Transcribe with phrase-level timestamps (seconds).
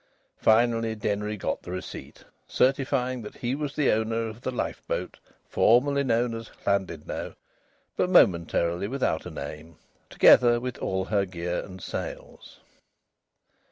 [0.41, 6.03] Finally Denry got the receipt, certifying that he was the owner of the lifeboat formerly
[6.03, 7.35] known as Llandudno,
[7.95, 9.75] but momentarily without a name,
[10.09, 12.61] together with all her gear and sails.